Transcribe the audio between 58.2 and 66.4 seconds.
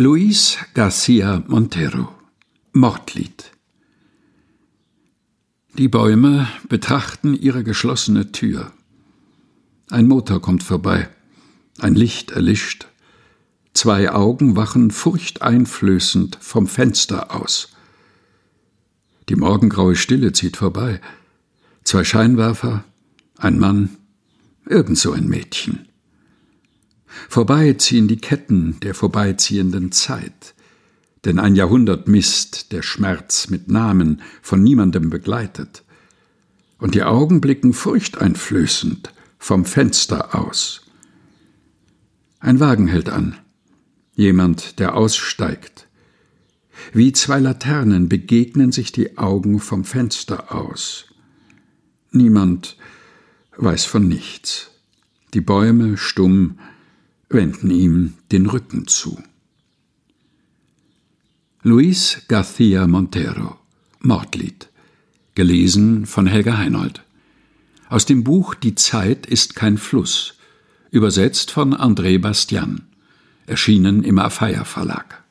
den Rücken zu. Luis García Montero Mordlied gelesen von